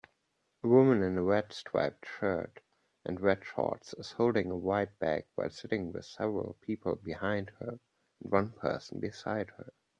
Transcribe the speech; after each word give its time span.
A 0.63 0.67
woman 0.67 1.03
in 1.03 1.15
a 1.15 1.21
red 1.21 1.53
striped 1.53 2.07
shirt 2.07 2.61
and 3.05 3.21
red 3.21 3.45
shorts 3.45 3.93
is 3.99 4.13
holding 4.13 4.49
a 4.49 4.57
white 4.57 4.97
bag 4.97 5.25
while 5.35 5.51
sitting 5.51 5.91
with 5.91 6.05
several 6.05 6.57
people 6.61 6.95
behind 6.95 7.51
her 7.59 7.67
and 8.23 8.31
one 8.31 8.49
person 8.53 8.99
beside 8.99 9.51
her 9.57 9.71